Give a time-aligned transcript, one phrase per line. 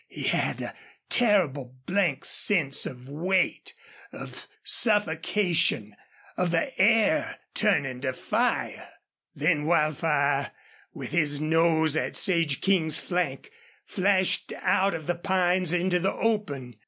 [0.07, 0.73] He had a
[1.09, 3.75] terrible blank sense of weight,
[4.11, 5.95] of suffocation,
[6.35, 8.89] of the air turning to fire.
[9.35, 10.53] Then Wildfire,
[10.91, 13.51] with his nose at Sage King's flank,
[13.85, 16.77] flashed out of the pines into the open.